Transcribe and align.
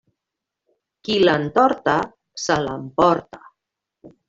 Qui 1.07 1.17
l'entorta, 1.25 1.95
se 2.47 2.59
l'emporta. 2.65 3.45